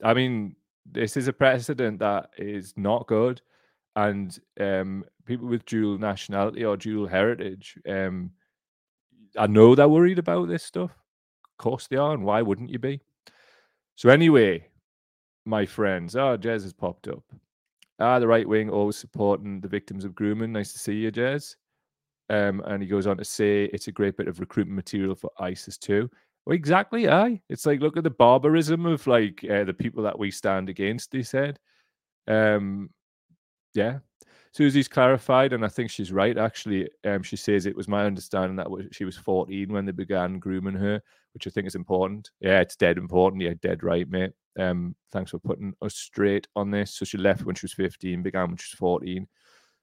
[0.02, 3.40] I mean, this is a precedent that is not good,
[3.96, 8.30] and um, people with dual nationality or dual heritage, um,
[9.36, 10.90] I know they're worried about this stuff.
[10.90, 13.00] Of course they are, and why wouldn't you be?
[13.96, 14.66] So anyway,
[15.44, 17.22] my friends, oh, Jez has popped up.
[17.98, 20.52] Ah, the right wing always supporting the victims of grooming.
[20.52, 21.56] Nice to see you, Jez.
[22.30, 25.30] Um, and he goes on to say it's a great bit of recruitment material for
[25.38, 26.10] ISIS too.
[26.46, 27.40] Well, exactly, aye.
[27.48, 31.12] It's like look at the barbarism of like uh, the people that we stand against.
[31.12, 31.58] He said,
[32.26, 32.90] um,
[33.74, 33.98] yeah.
[34.52, 36.36] Susie's clarified, and I think she's right.
[36.36, 40.38] Actually, um, she says it was my understanding that she was 14 when they began
[40.38, 41.00] grooming her,
[41.32, 42.30] which I think is important.
[42.40, 43.42] Yeah, it's dead important.
[43.42, 44.32] Yeah, dead right, mate.
[44.58, 46.94] Um, thanks for putting us straight on this.
[46.94, 49.26] So she left when she was 15, began when she was 14.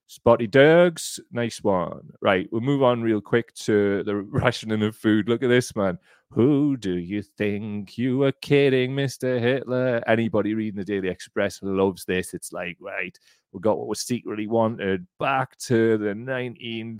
[0.09, 2.09] Spotty Dergs, nice one.
[2.19, 5.29] Right, we'll move on real quick to the rationing of food.
[5.29, 5.99] Look at this, man.
[6.31, 9.39] Who do you think you were kidding, Mr.
[9.39, 10.01] Hitler?
[10.07, 12.33] Anybody reading the Daily Express loves this.
[12.33, 13.15] It's like, right,
[13.51, 16.99] we got what we secretly wanted back to the 19,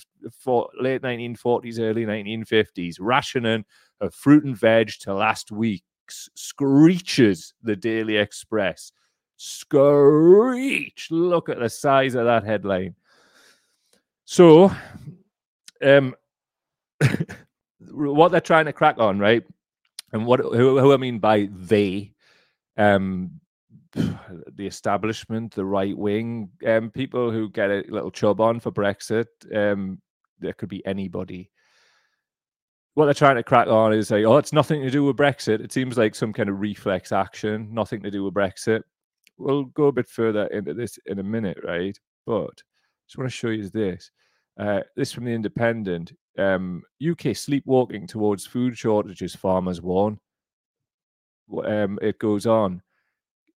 [0.80, 2.98] late 1940s, early 1950s.
[3.00, 3.66] Rationing
[4.02, 8.92] of fruit and veg to last week's screeches the Daily Express
[9.40, 11.08] screech.
[11.10, 12.96] Look at the size of that headline.
[14.32, 14.72] So,
[15.84, 16.14] um,
[17.80, 19.44] what they're trying to crack on, right?
[20.14, 22.14] And what who, who I mean by they,
[22.78, 23.40] um,
[23.94, 29.26] the establishment, the right wing, um, people who get a little chub on for Brexit.
[29.52, 30.00] Um,
[30.40, 31.50] there could be anybody.
[32.94, 35.60] What they're trying to crack on is like, oh, it's nothing to do with Brexit.
[35.60, 38.84] It seems like some kind of reflex action, nothing to do with Brexit
[39.40, 41.98] we'll go a bit further into this in a minute, right?
[42.26, 44.12] But I just want to show you this.
[44.60, 46.12] Uh, this from the Independent.
[46.38, 50.20] Um, UK sleepwalking towards food shortages, farmers warn.
[51.66, 52.82] Um, it goes on.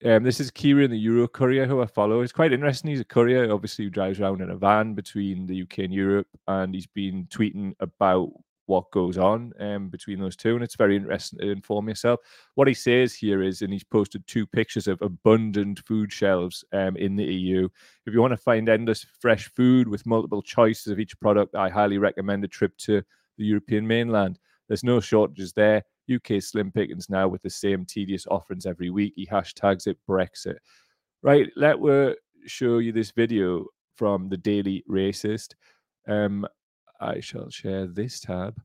[0.05, 2.21] Um, this is Kieran, the Euro courier who I follow.
[2.21, 2.89] It's quite interesting.
[2.89, 6.27] He's a courier, obviously, who drives around in a van between the UK and Europe,
[6.47, 8.31] and he's been tweeting about
[8.65, 12.19] what goes on um, between those two, and it's very interesting to inform yourself.
[12.55, 16.95] What he says here is, and he's posted two pictures of abundant food shelves um,
[16.95, 17.67] in the EU.
[18.05, 21.69] If you want to find endless fresh food with multiple choices of each product, I
[21.69, 23.03] highly recommend a trip to
[23.37, 24.39] the European mainland.
[24.67, 25.83] There's no shortages there.
[26.13, 29.13] UK slim pickings now with the same tedious offerings every week.
[29.15, 30.57] He hashtags it Brexit.
[31.21, 32.13] Right, let me
[32.45, 35.53] show you this video from the Daily Racist.
[36.07, 36.45] Um,
[36.99, 38.59] I shall share this tab.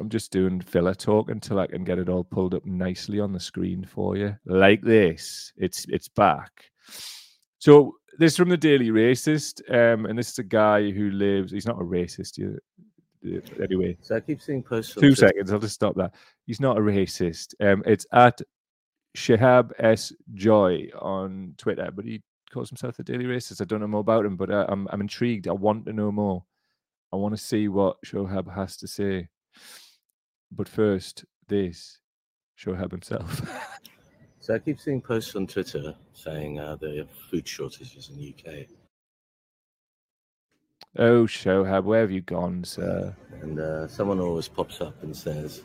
[0.00, 3.32] I'm just doing filler talk until I can get it all pulled up nicely on
[3.32, 5.52] the screen for you, like this.
[5.56, 6.50] It's it's back.
[7.58, 11.52] So this is from the Daily Racist, um, and this is a guy who lives.
[11.52, 12.38] He's not a racist.
[12.38, 12.58] You,
[13.62, 14.96] Anyway, so I keep seeing posts.
[14.96, 15.52] Two seconds.
[15.52, 16.12] I'll just stop that.
[16.46, 17.54] He's not a racist.
[17.60, 18.40] Um, it's at
[19.16, 22.20] Shahab S Joy on Twitter, but he
[22.52, 23.60] calls himself the Daily Racist.
[23.60, 25.46] I don't know more about him, but uh, I'm I'm intrigued.
[25.46, 26.44] I want to know more.
[27.12, 29.28] I want to see what Shohab has to say.
[30.50, 31.98] But first, this
[32.58, 33.42] Shohab himself.
[34.40, 38.34] so I keep seeing posts on Twitter saying uh, there are food shortages in the
[38.34, 38.66] UK.
[40.98, 43.14] Oh, Shohab, where have you gone, sir?
[43.40, 45.64] And uh, someone always pops up and says,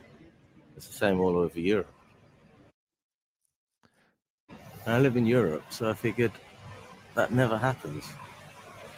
[0.75, 1.91] it's the same all over Europe.
[4.85, 6.31] I live in Europe, so I figured
[7.15, 8.05] that never happens.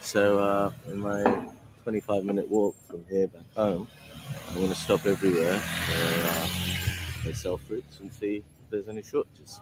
[0.00, 1.48] So uh, in my
[1.82, 3.88] 25 minute walk from here back home.
[4.48, 6.48] I'm going to stop everywhere where uh,
[7.24, 9.60] they sell fruits and see if there's any shortages.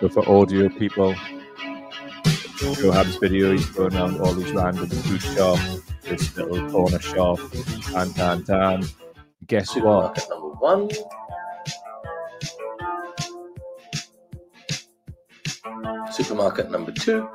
[0.00, 1.14] So for audio people,
[2.74, 7.40] Shohab's video, he's going around all these random food shops, this little corner shop,
[7.96, 8.84] and tan tan.
[9.46, 10.24] Guess what?
[10.30, 10.88] Number one.
[16.12, 17.28] Supermarket number two.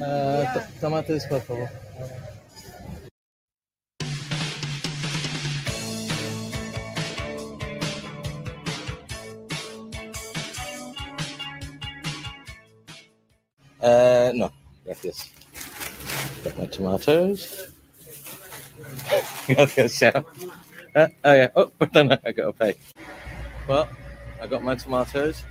[0.00, 1.68] Uh, tomates, por favor.
[13.80, 14.52] Uh, no,
[14.84, 15.30] gracias.
[16.48, 17.68] Got my tomatoes.
[20.94, 21.48] Uh, oh yeah.
[21.54, 22.74] Oh, pardon, I gotta pay.
[23.68, 23.88] Well,
[24.40, 25.44] I got my tomatoes.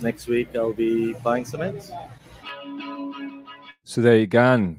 [0.00, 1.92] Next week I'll be buying some eggs.
[3.84, 4.74] So there you go.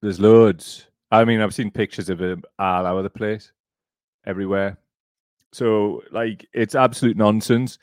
[0.00, 0.86] There's loads.
[1.10, 3.52] I mean, I've seen pictures of it all over the place,
[4.26, 4.78] everywhere.
[5.52, 7.78] So, like, it's absolute nonsense.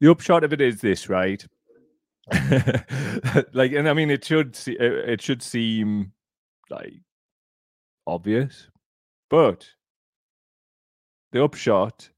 [0.00, 1.46] The upshot of it is this, right?
[3.52, 6.12] like, and I mean, it should see, uh, it should seem
[6.70, 6.94] like
[8.06, 8.68] obvious,
[9.28, 9.68] but
[11.32, 12.08] the upshot,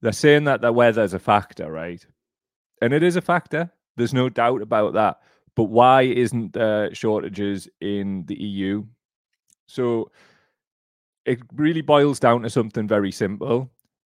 [0.00, 2.04] they're saying that the weather is a factor, right?
[2.80, 3.70] And it is a factor.
[3.96, 5.18] There's no doubt about that.
[5.54, 8.84] But why isn't there shortages in the EU?
[9.66, 10.10] So
[11.24, 13.70] it really boils down to something very simple.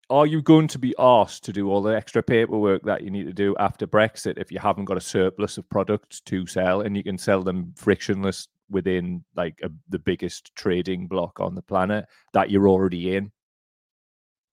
[0.10, 3.26] Are you going to be asked to do all the extra paperwork that you need
[3.26, 6.96] to do after Brexit if you haven't got a surplus of products to sell and
[6.96, 12.06] you can sell them frictionless within like a, the biggest trading block on the planet
[12.34, 13.32] that you're already in?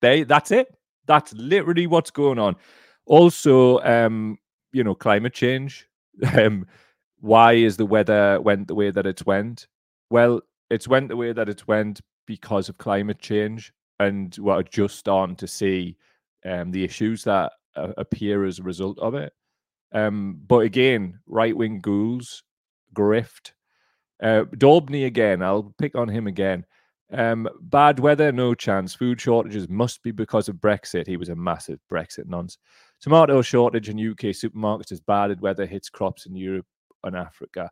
[0.00, 0.68] They that's it.
[1.06, 2.56] That's literally what's going on.
[3.06, 4.38] Also, um,
[4.72, 5.86] you know, climate change.
[6.36, 6.66] Um,
[7.20, 9.66] why is the weather went the way that it went?
[10.10, 14.96] Well, it's went the way that it went because of climate change, and we're just
[14.96, 15.96] starting to see
[16.46, 19.32] um, the issues that uh, appear as a result of it.
[19.92, 22.42] Um, but again, right wing ghouls,
[22.94, 23.52] grift,
[24.22, 25.42] uh, Daubney again.
[25.42, 26.64] I'll pick on him again.
[27.12, 28.94] Um, bad weather, no chance.
[28.94, 31.06] Food shortages must be because of Brexit.
[31.06, 32.56] He was a massive Brexit nonce.
[33.02, 36.66] Tomato shortage in UK supermarkets as bad weather hits crops in Europe
[37.04, 37.70] and Africa.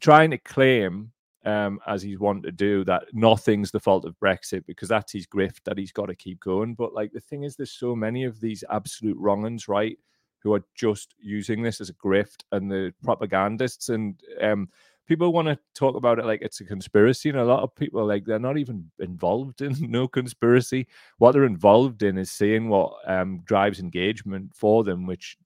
[0.00, 1.12] Trying to claim,
[1.48, 5.26] um, as he's wanted to do, that nothing's the fault of Brexit because that's his
[5.26, 6.74] grift that he's got to keep going.
[6.74, 9.98] But like the thing is, there's so many of these absolute wrong right?
[10.40, 14.68] Who are just using this as a grift and the propagandists and um,
[15.08, 18.06] people want to talk about it like it's a conspiracy, and a lot of people
[18.06, 20.86] like they're not even involved in no conspiracy.
[21.16, 25.36] What they're involved in is seeing what um, drives engagement for them, which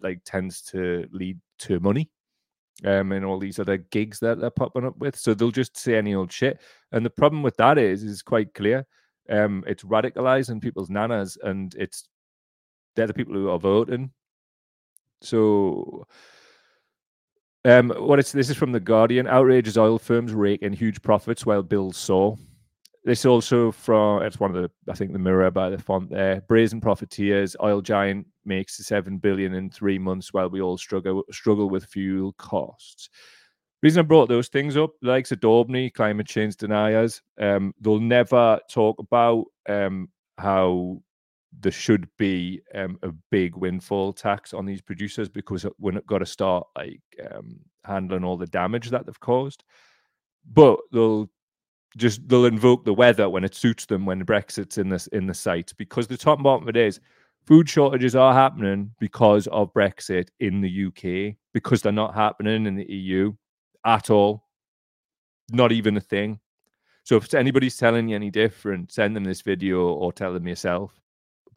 [0.00, 2.08] like tends to lead to money.
[2.84, 5.96] Um, and all these other gigs that they're popping up with, so they'll just say
[5.96, 6.60] any old shit.
[6.92, 8.86] And the problem with that is, is quite clear.
[9.28, 12.08] Um, it's radicalizing people's nanas, and it's
[12.96, 14.12] they're the people who are voting.
[15.20, 16.06] So
[17.64, 19.28] um, what it's this is from the Guardian.
[19.28, 22.38] Outrageous oil firms rake in huge profits while bills soar.
[23.02, 26.42] This also from it's one of the I think the mirror by the font there.
[26.42, 27.56] Brazen profiteers.
[27.62, 32.34] Oil giant makes seven billion in three months while we all struggle struggle with fuel
[32.34, 33.08] costs.
[33.82, 37.98] Reason I brought those things up, the likes of Daubney, climate change deniers, um, they'll
[37.98, 41.00] never talk about um, how
[41.58, 46.18] there should be um, a big windfall tax on these producers because we're not got
[46.18, 47.00] to start like
[47.32, 49.64] um, handling all the damage that they've caused.
[50.52, 51.30] But they'll
[51.96, 55.34] just they'll invoke the weather when it suits them when Brexit's in this in the
[55.34, 57.00] sight because the top and bottom of it is
[57.46, 62.76] food shortages are happening because of Brexit in the UK because they're not happening in
[62.76, 63.32] the EU
[63.84, 64.44] at all.
[65.50, 66.38] Not even a thing.
[67.02, 71.00] So if anybody's telling you any different, send them this video or tell them yourself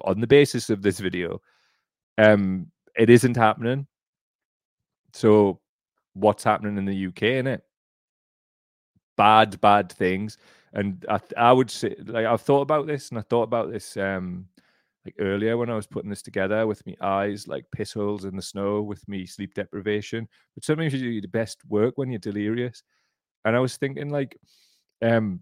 [0.02, 1.42] on the basis of this video,
[2.18, 3.88] um, it isn't happening.
[5.14, 5.60] So,
[6.14, 7.64] what's happening in the UK in it?
[9.18, 10.38] Bad, bad things.
[10.74, 13.96] And I, I would say, like, I've thought about this, and I thought about this,
[13.98, 14.48] um,
[15.06, 18.36] like earlier when I was putting this together with me eyes like piss holes in
[18.36, 20.28] the snow, with me sleep deprivation.
[20.56, 22.84] But sometimes you do the best work when you're delirious.
[23.46, 24.38] And I was thinking, like,
[25.02, 25.42] um,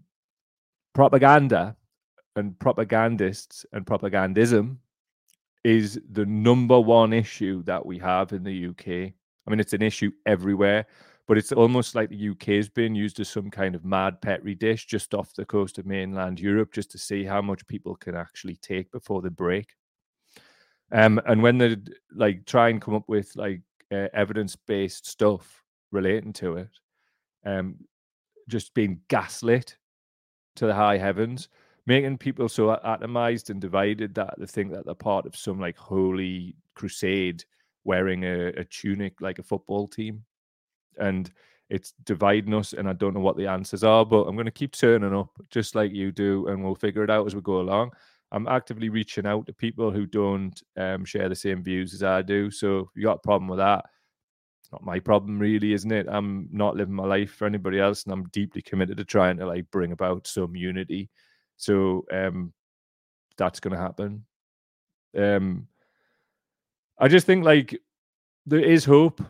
[0.94, 1.76] propaganda
[2.36, 4.76] and propagandists and propagandism
[5.64, 9.12] is the number one issue that we have in the UK.
[9.46, 10.86] I mean, it's an issue everywhere,
[11.32, 14.54] but it's almost like the UK is being used as some kind of mad petri
[14.54, 18.14] dish just off the coast of mainland Europe, just to see how much people can
[18.14, 19.70] actually take before they break.
[20.92, 21.78] Um, and when they
[22.14, 26.68] like try and come up with like uh, evidence-based stuff relating to it,
[27.46, 27.76] um,
[28.46, 29.78] just being gaslit
[30.56, 31.48] to the high heavens
[31.86, 35.78] making people so atomized and divided that they think that they're part of some like
[35.78, 37.42] holy crusade
[37.84, 40.22] wearing a, a tunic like a football team.
[40.98, 41.30] And
[41.70, 44.50] it's dividing us, and I don't know what the answers are, but I'm going to
[44.50, 47.60] keep turning up just like you do, and we'll figure it out as we go
[47.60, 47.92] along.
[48.30, 52.22] I'm actively reaching out to people who don't um, share the same views as I
[52.22, 52.50] do.
[52.50, 53.84] So if you got a problem with that,
[54.60, 56.06] it's not my problem, really, isn't it?
[56.08, 59.46] I'm not living my life for anybody else, and I'm deeply committed to trying to
[59.46, 61.10] like bring about some unity
[61.62, 62.52] so um,
[63.36, 64.24] that's going to happen.
[65.16, 65.68] Um,
[66.98, 67.78] I just think like
[68.46, 69.22] there is hope.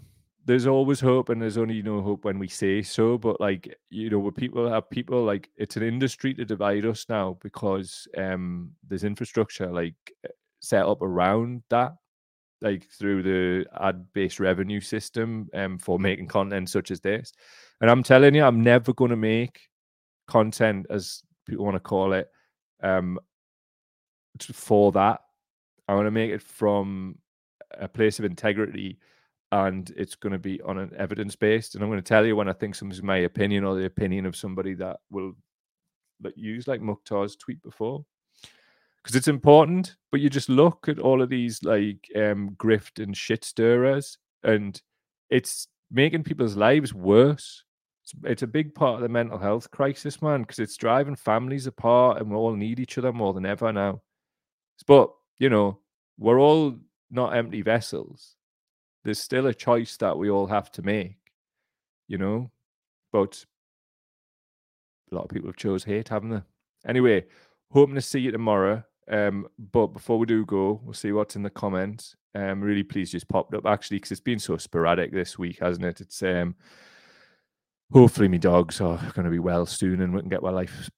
[0.44, 3.18] There's always hope, and there's only no hope when we say so.
[3.18, 7.06] But like you know, where people have people like it's an industry to divide us
[7.08, 9.94] now because um there's infrastructure like
[10.60, 11.94] set up around that,
[12.60, 17.32] like through the ad-based revenue system um for making content such as this.
[17.80, 19.60] And I'm telling you, I'm never going to make
[20.28, 22.28] content as people want to call it
[22.82, 23.18] um
[24.40, 25.20] for that.
[25.88, 27.18] I want to make it from
[27.72, 28.98] a place of integrity
[29.52, 31.74] and it's going to be on an evidence based.
[31.74, 34.24] And I'm going to tell you when I think something's my opinion or the opinion
[34.24, 35.34] of somebody that will
[36.22, 38.04] like, use like Mukhtar's tweet before.
[39.02, 43.16] Because it's important, but you just look at all of these like um, grift and
[43.16, 44.80] shit stirrers, and
[45.28, 47.64] it's making people's lives worse.
[48.04, 51.66] It's, it's a big part of the mental health crisis, man, because it's driving families
[51.66, 54.02] apart, and we all need each other more than ever now.
[54.86, 55.80] But you know,
[56.16, 56.78] we're all
[57.10, 58.36] not empty vessels
[59.04, 61.16] there's still a choice that we all have to make,
[62.08, 62.50] you know.
[63.12, 63.44] But
[65.10, 66.42] a lot of people have chose hate, haven't they?
[66.86, 67.24] Anyway,
[67.70, 68.84] hoping to see you tomorrow.
[69.08, 72.16] Um, but before we do go, we'll see what's in the comments.
[72.34, 75.84] Um, really pleased just popped up actually because it's been so sporadic this week, hasn't
[75.84, 76.00] it?
[76.00, 76.54] It's um,
[77.92, 80.88] hopefully my dogs are going to be well soon and we can get my life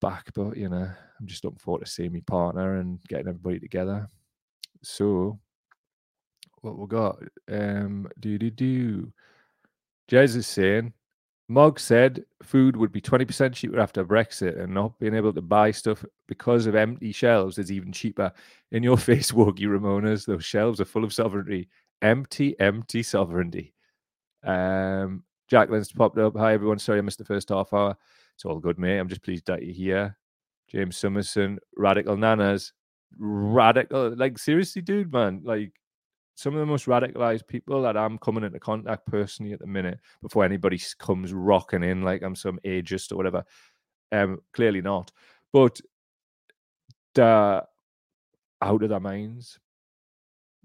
[0.00, 0.30] back.
[0.34, 0.90] But you know,
[1.20, 4.08] I'm just looking forward to seeing my partner and getting everybody together.
[4.82, 5.38] So
[6.62, 7.18] what we got?
[7.50, 9.12] Um, do do do.
[10.10, 10.92] Jez is saying,
[11.48, 15.70] Mogg said food would be 20% cheaper after Brexit and not being able to buy
[15.70, 18.32] stuff because of empty shelves is even cheaper.
[18.70, 21.68] In your face, Woogie Ramonas, those shelves are full of sovereignty.
[22.00, 23.74] Empty, empty sovereignty.
[24.42, 26.36] Um, Jacqueline's popped up.
[26.36, 26.78] Hi, everyone.
[26.78, 27.96] Sorry I missed the first half hour.
[28.34, 28.98] It's all good, mate.
[28.98, 30.16] I'm just pleased that you're here.
[30.68, 32.72] James Summerson, Radical Nanas.
[33.18, 34.16] Radical.
[34.16, 35.42] Like, seriously, dude, man.
[35.44, 35.72] Like,
[36.34, 39.98] some of the most radicalized people that I'm coming into contact personally at the minute
[40.22, 43.44] before anybody comes rocking in like I'm some ageist or whatever.
[44.10, 45.12] Um, clearly not.
[45.52, 45.80] But
[47.14, 47.62] they're
[48.62, 49.58] out of their minds.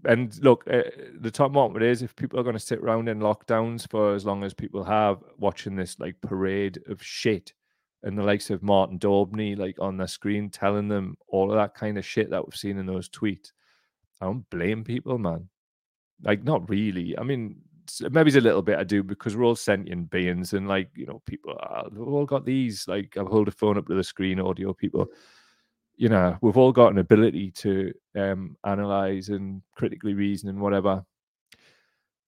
[0.06, 0.84] And look, uh,
[1.20, 4.26] the top moment is if people are going to sit around in lockdowns for as
[4.26, 7.54] long as people have, watching this like parade of shit,
[8.04, 11.74] and the likes of Martin Daubney like on the screen telling them all of that
[11.74, 13.52] kind of shit that we've seen in those tweets,
[14.22, 15.50] I don't blame people, man.
[16.24, 17.18] Like, not really.
[17.18, 17.58] I mean,
[18.12, 21.06] maybe it's a little bit I do because we're all sentient beings, and like you
[21.06, 22.88] know, people are, we've all got these.
[22.88, 25.08] Like, I hold a phone up to the screen, audio people.
[25.96, 31.04] You know, we've all got an ability to um, analyze and critically reason and whatever.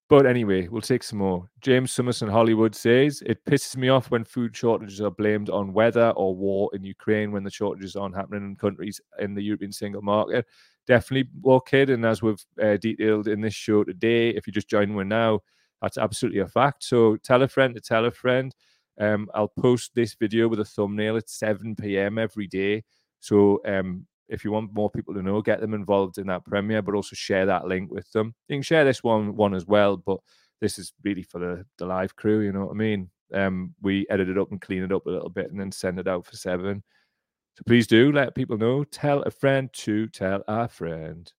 [0.10, 1.48] But anyway, we'll take some more.
[1.62, 6.10] James Summerson Hollywood says it pisses me off when food shortages are blamed on weather
[6.16, 10.02] or war in Ukraine when the shortages aren't happening in countries in the European single
[10.02, 10.48] market
[10.90, 11.30] definitely
[11.68, 11.90] kid.
[11.92, 15.40] And as we've uh, detailed in this show today, if you just join one now,
[15.82, 16.84] that's absolutely a fact.
[16.84, 18.54] So tell a friend to tell a friend.
[19.00, 22.18] Um, I'll post this video with a thumbnail at 7 p.m.
[22.18, 22.84] every day.
[23.22, 26.82] So um, if you want more people to know, get them involved in that premiere,
[26.82, 28.34] but also share that link with them.
[28.50, 30.20] You can share this one one as well, but
[30.60, 32.42] this is really for the, the live crew.
[32.42, 33.10] You know what I mean?
[33.34, 36.00] Um, we edit it up and clean it up a little bit, and then send
[36.00, 36.84] it out for seven.
[37.60, 38.86] So please do let people know.
[38.86, 41.30] Tell a friend to tell a friend.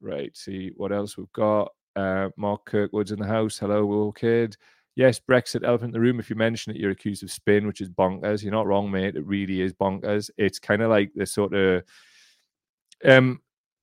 [0.00, 0.36] Right.
[0.36, 1.72] See what else we've got.
[1.96, 3.58] Uh, Mark Kirkwood's in the house.
[3.58, 4.56] Hello, little kid.
[4.94, 6.20] Yes, Brexit elephant in the room.
[6.20, 8.44] If you mention it, you're accused of spin, which is bonkers.
[8.44, 9.16] You're not wrong, mate.
[9.16, 10.30] It really is bonkers.
[10.38, 11.82] It's kind of like the sort of
[13.04, 13.40] um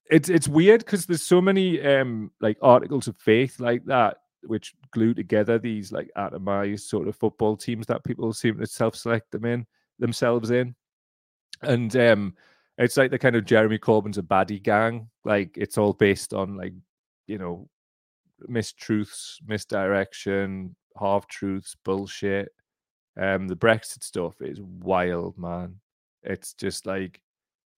[0.09, 4.73] it's it's weird because there's so many um like articles of faith like that which
[4.91, 9.43] glue together these like atomized sort of football teams that people seem to self-select them
[9.43, 9.65] in
[9.99, 10.75] themselves in
[11.61, 12.33] and um,
[12.77, 15.09] it's like the kind of Jeremy Corbyn's a baddie gang.
[15.23, 16.73] Like it's all based on like
[17.27, 17.69] you know
[18.49, 22.49] mistruths, misdirection, half truths, bullshit.
[23.19, 25.79] Um, the Brexit stuff is wild, man.
[26.23, 27.19] It's just like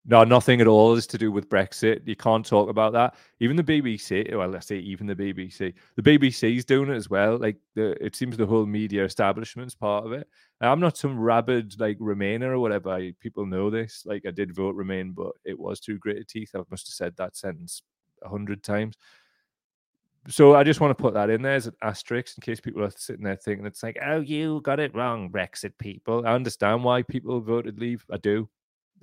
[0.06, 2.02] no, nothing at all is to do with Brexit.
[2.08, 3.16] You can't talk about that.
[3.42, 7.38] Even the BBC, well, let's say even the BBC, the BBC's doing it as well.
[7.38, 10.28] Like the, it seems the whole media establishment's part of it.
[10.62, 12.90] I'm not some rabid like Remainer or whatever.
[12.90, 14.04] I, people know this.
[14.06, 16.52] Like I did vote Remain, but it was too great a teeth.
[16.56, 17.82] I must have said that sentence
[18.24, 18.96] a hundred times.
[20.28, 22.84] So I just want to put that in there as an asterisk in case people
[22.84, 26.26] are sitting there thinking it's like, oh, you got it wrong, Brexit people.
[26.26, 28.06] I understand why people voted leave.
[28.12, 28.50] I do.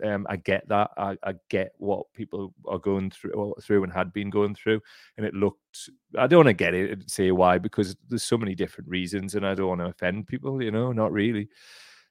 [0.05, 0.91] Um, I get that.
[0.97, 4.81] I, I, get what people are going through through and had been going through,
[5.17, 5.91] and it looked.
[6.19, 9.35] I don't want to get it and say why because there's so many different reasons,
[9.35, 10.63] and I don't want to offend people.
[10.63, 11.49] You know, not really.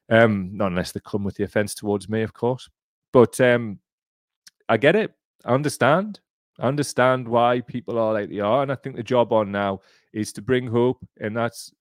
[0.09, 2.69] Um, not unless they come with the offense towards me, of course.
[3.11, 3.79] But um,
[4.69, 5.13] I get it.
[5.43, 6.19] I understand.
[6.59, 8.63] I understand why people are like they are.
[8.63, 9.81] And I think the job on now
[10.13, 11.05] is to bring hope.
[11.19, 11.73] And that's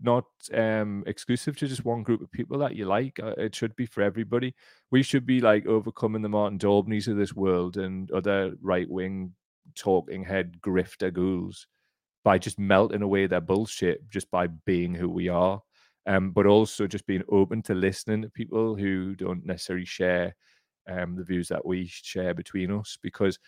[0.00, 0.24] not
[0.54, 3.18] um exclusive to just one group of people that you like.
[3.22, 4.54] Uh, it should be for everybody.
[4.90, 9.34] We should be like overcoming the Martin Daubneys of this world and other right wing
[9.74, 11.66] talking head grifter ghouls
[12.24, 15.62] by just melting away their bullshit just by being who we are.
[16.06, 20.34] Um, but also just being open to listening to people who don't necessarily share
[20.88, 23.38] um, the views that we share between us because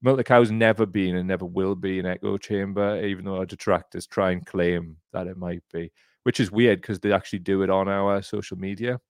[0.00, 3.46] Milk the Cow's never been and never will be an echo chamber, even though our
[3.46, 5.90] detractors try and claim that it might be,
[6.22, 9.00] which is weird because they actually do it on our social media,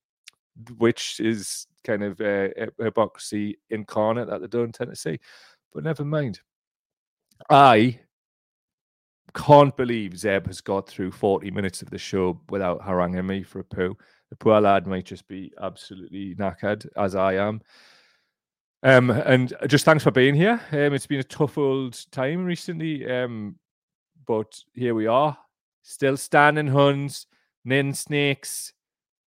[0.79, 5.19] which is kind of uh, hypocrisy incarnate that they don't tend to see.
[5.73, 6.41] But never mind.
[7.51, 8.01] I
[9.35, 13.61] can't believe Zeb has got through 40 minutes of the show without haranguing me for
[13.61, 13.97] a poo.
[14.31, 17.61] The poor lad might just be absolutely knackered, as I am.
[18.83, 20.61] Um, and just thanks for being here.
[20.71, 23.57] Um, it's been a tough old time recently, um,
[24.27, 25.37] but here we are,
[25.83, 27.27] still standing Huns,
[27.65, 28.73] nin snakes.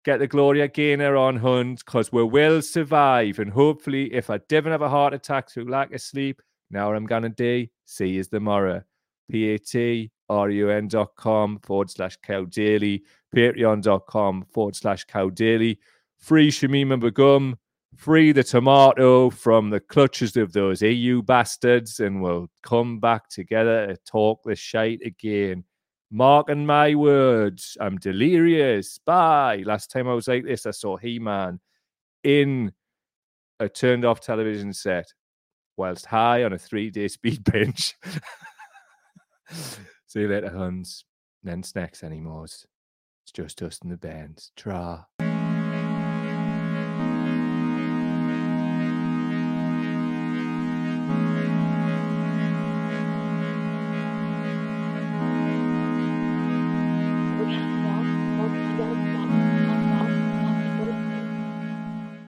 [0.04, 3.38] Get the Gloria Gaynor on Huns because we will survive.
[3.40, 6.42] And hopefully, if I didn't have a heart attack through lack of sleep,
[6.72, 7.68] now I'm gonna do.
[7.86, 8.84] See you tomorrow.
[9.30, 13.04] Dot com forward slash cow daily,
[13.36, 15.78] patreon.com forward slash cow daily.
[16.20, 17.58] Free Shamima Begum
[17.96, 23.88] free the tomato from the clutches of those EU bastards, and we'll come back together
[23.88, 25.64] to talk the shite again.
[26.12, 28.98] Marking my words, I'm delirious.
[28.98, 29.64] Bye.
[29.66, 31.60] Last time I was like this, I saw He Man
[32.24, 32.74] in
[33.60, 35.14] a turned off television set
[35.78, 37.96] whilst high on a three day speed bench.
[40.08, 41.06] See you later, Huns.
[41.44, 42.46] Then snacks anymore.
[42.46, 42.66] It's
[43.34, 44.52] just us and the bands.
[44.56, 45.08] Tra.